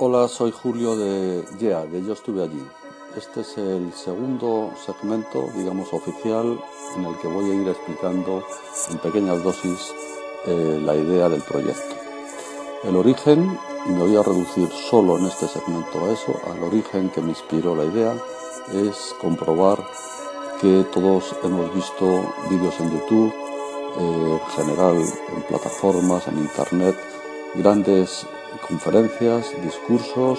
Hola, 0.00 0.28
soy 0.28 0.52
Julio 0.52 0.94
de 0.94 1.44
Yeah, 1.58 1.84
de 1.84 2.04
Yo 2.04 2.12
estuve 2.12 2.44
allí. 2.44 2.64
Este 3.16 3.40
es 3.40 3.58
el 3.58 3.92
segundo 3.92 4.70
segmento, 4.86 5.50
digamos, 5.56 5.92
oficial 5.92 6.56
en 6.96 7.04
el 7.04 7.18
que 7.18 7.26
voy 7.26 7.50
a 7.50 7.54
ir 7.54 7.66
explicando 7.66 8.44
en 8.92 8.98
pequeñas 8.98 9.42
dosis 9.42 9.92
eh, 10.46 10.80
la 10.84 10.94
idea 10.94 11.28
del 11.28 11.42
proyecto. 11.42 11.96
El 12.84 12.94
origen, 12.94 13.58
y 13.86 13.88
me 13.88 14.04
voy 14.04 14.14
a 14.14 14.22
reducir 14.22 14.68
solo 14.88 15.18
en 15.18 15.26
este 15.26 15.48
segmento 15.48 16.04
a 16.04 16.12
eso, 16.12 16.40
al 16.48 16.62
origen 16.62 17.10
que 17.10 17.20
me 17.20 17.30
inspiró 17.30 17.74
la 17.74 17.84
idea, 17.84 18.14
es 18.72 19.16
comprobar 19.20 19.84
que 20.60 20.86
todos 20.94 21.34
hemos 21.42 21.74
visto 21.74 22.34
vídeos 22.48 22.78
en 22.78 22.92
YouTube, 22.92 23.34
eh, 23.98 24.40
en 24.40 24.50
general 24.52 24.96
en 24.96 25.42
plataformas, 25.48 26.28
en 26.28 26.38
Internet, 26.38 26.96
grandes 27.56 28.28
conferencias, 28.66 29.52
discursos, 29.62 30.38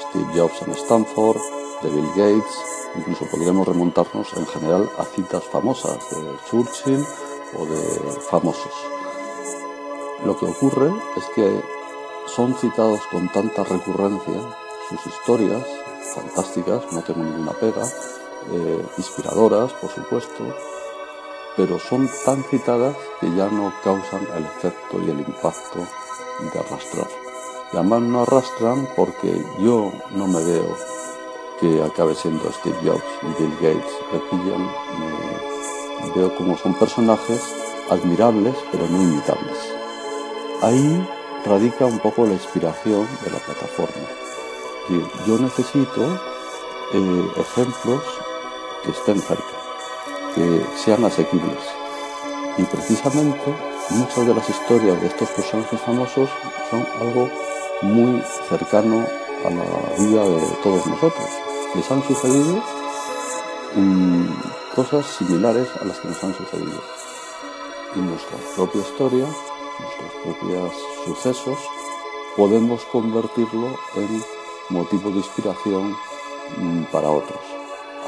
Steve 0.00 0.32
Jobs 0.34 0.62
en 0.62 0.72
Stanford, 0.72 1.38
de 1.82 1.90
Bill 1.90 2.08
Gates, 2.16 2.58
incluso 2.96 3.26
podríamos 3.30 3.66
remontarnos 3.66 4.32
en 4.36 4.46
general 4.46 4.90
a 4.98 5.04
citas 5.04 5.44
famosas 5.44 5.98
de 6.10 6.36
Churchill 6.48 7.04
o 7.56 7.66
de 7.66 8.20
famosos. 8.30 8.72
Lo 10.24 10.36
que 10.36 10.46
ocurre 10.46 10.90
es 11.16 11.24
que 11.34 11.62
son 12.26 12.54
citados 12.54 13.00
con 13.10 13.30
tanta 13.30 13.62
recurrencia 13.64 14.40
sus 14.88 15.06
historias, 15.06 15.64
fantásticas, 16.14 16.92
no 16.92 17.02
tengo 17.02 17.22
ninguna 17.22 17.52
pega, 17.52 17.84
eh, 18.50 18.86
inspiradoras, 18.96 19.72
por 19.74 19.90
supuesto, 19.90 20.44
pero 21.56 21.78
son 21.78 22.08
tan 22.24 22.42
citadas 22.44 22.96
que 23.20 23.30
ya 23.34 23.48
no 23.48 23.72
causan 23.84 24.26
el 24.36 24.44
efecto 24.44 25.00
y 25.02 25.10
el 25.10 25.20
impacto 25.20 25.80
de 26.52 26.58
arrastrar. 26.58 27.27
Y 27.72 27.76
además 27.76 28.02
no 28.02 28.22
arrastran 28.22 28.88
porque 28.96 29.44
yo 29.60 29.92
no 30.12 30.26
me 30.26 30.42
veo 30.42 30.76
que 31.60 31.82
acabe 31.82 32.14
siendo 32.14 32.50
Steve 32.52 32.78
Jobs 32.82 33.38
Bill 33.38 33.54
Gates. 33.60 33.92
Me 34.12 34.18
pillan, 34.30 34.70
me 36.02 36.10
veo 36.14 36.34
como 36.36 36.56
son 36.56 36.74
personajes 36.74 37.42
admirables 37.90 38.54
pero 38.70 38.86
no 38.88 39.02
imitables. 39.02 39.58
Ahí 40.62 41.08
radica 41.44 41.86
un 41.86 41.98
poco 41.98 42.26
la 42.26 42.32
inspiración 42.32 43.06
de 43.24 43.30
la 43.30 43.38
plataforma. 43.38 44.08
Yo 45.26 45.38
necesito 45.38 46.18
eh, 46.94 47.32
ejemplos 47.36 48.02
que 48.82 48.90
estén 48.90 49.20
cerca, 49.20 49.44
que 50.34 50.64
sean 50.82 51.04
asequibles. 51.04 51.62
Y 52.56 52.62
precisamente 52.64 53.54
muchas 53.90 54.26
de 54.26 54.34
las 54.34 54.48
historias 54.48 55.00
de 55.00 55.08
estos 55.08 55.28
personajes 55.30 55.80
famosos 55.80 56.30
son 56.70 56.86
algo 57.00 57.30
muy 57.82 58.22
cercano 58.48 59.06
a 59.44 59.50
la 59.50 59.64
vida 59.98 60.24
de 60.24 60.46
todos 60.62 60.86
nosotros. 60.86 61.28
Les 61.74 61.90
han 61.90 62.02
sucedido 62.02 62.62
mm, 63.76 64.26
cosas 64.74 65.06
similares 65.06 65.68
a 65.80 65.84
las 65.84 65.98
que 66.00 66.08
nos 66.08 66.24
han 66.24 66.34
sucedido. 66.34 66.80
Y 67.94 68.00
nuestra 68.00 68.36
propia 68.56 68.80
historia, 68.80 69.26
nuestros 69.26 70.12
propios 70.24 70.72
sucesos, 71.04 71.58
podemos 72.36 72.84
convertirlo 72.86 73.68
en 73.96 74.22
motivo 74.70 75.10
de 75.10 75.18
inspiración 75.18 75.96
mm, 76.56 76.82
para 76.92 77.10
otros. 77.10 77.40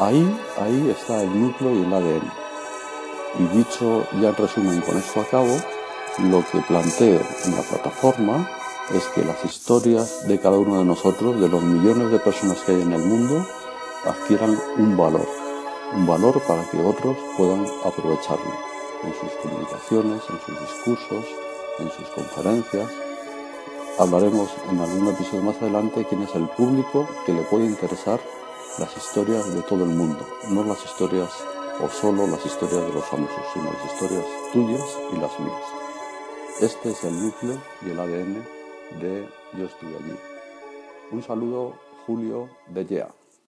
Ahí, 0.01 0.41
ahí 0.59 0.91
está 0.91 1.23
el 1.23 1.41
núcleo 1.41 1.75
y 1.75 1.83
el 1.83 1.93
ADN. 1.93 2.33
Y 3.39 3.57
dicho 3.57 4.07
ya 4.21 4.31
en 4.31 4.37
resumen, 4.37 4.81
con 4.81 4.99
esto 4.99 5.21
acabo, 5.21 5.57
lo 6.19 6.45
que 6.51 6.59
planteo 6.61 7.21
en 7.45 7.57
la 7.57 7.63
plataforma 7.63 8.60
es 8.95 9.05
que 9.15 9.25
las 9.25 9.45
historias 9.45 10.27
de 10.27 10.41
cada 10.41 10.59
uno 10.59 10.79
de 10.79 10.85
nosotros, 10.85 11.41
de 11.41 11.49
los 11.49 11.63
millones 11.63 12.11
de 12.11 12.19
personas 12.19 12.59
que 12.61 12.73
hay 12.73 12.83
en 12.83 12.93
el 12.93 13.03
mundo, 13.03 13.47
adquieran 14.05 14.59
un 14.79 14.97
valor, 14.97 15.27
un 15.95 16.07
valor 16.07 16.41
para 16.43 16.69
que 16.71 16.79
otros 16.79 17.17
puedan 17.37 17.67
aprovecharlo 17.85 18.53
en 19.05 19.15
sus 19.15 19.33
comunicaciones, 19.43 20.23
en 20.29 20.41
sus 20.41 20.61
discursos, 20.61 21.25
en 21.79 21.91
sus 21.93 22.09
conferencias. 22.09 22.91
Hablaremos 23.99 24.51
en 24.69 24.81
algún 24.81 25.09
episodio 25.09 25.43
más 25.43 25.57
adelante 25.63 26.07
quién 26.09 26.23
es 26.23 26.35
el 26.35 26.49
público 26.49 27.09
que 27.27 27.33
le 27.33 27.43
puede 27.43 27.67
interesar 27.67 28.21
las 28.79 28.97
historias 28.97 29.55
de 29.55 29.63
todo 29.63 29.85
el 29.85 29.91
mundo, 29.91 30.27
no 30.49 30.65
las 30.65 30.85
historias 30.85 31.31
o 31.81 31.89
solo 31.89 32.27
las 32.27 32.45
historias 32.45 32.83
de 32.87 32.93
los 32.93 33.05
famosos, 33.05 33.43
sino 33.55 33.73
las 33.73 33.93
historias 33.93 34.25
tuyas 34.53 34.99
y 35.13 35.17
las 35.17 35.39
mías. 35.39 35.63
Este 36.61 36.91
es 36.91 37.05
el 37.05 37.23
núcleo 37.23 37.57
y 37.87 37.91
el 37.91 38.01
ADN 38.01 38.60
de 38.99 39.27
Yo 39.59 39.67
estoy 39.67 39.89
allí. 39.89 40.17
Un 41.13 41.23
saludo, 41.23 41.75
Julio 42.07 42.49
de 42.69 42.87
Yea. 42.87 43.20